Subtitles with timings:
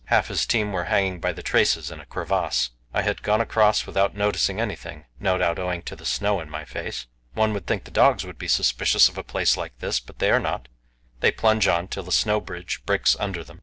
[0.05, 2.71] half his team were hanging by the traces in a crevasse.
[2.91, 6.65] I had gone across without noticing anything; no doubt owing to the snow in my
[6.65, 7.05] face.
[7.35, 10.31] One would think the dogs would be suspicious of a place like this; but they
[10.31, 10.67] are not
[11.19, 13.59] they plunge on till the snow bridge breaks under them.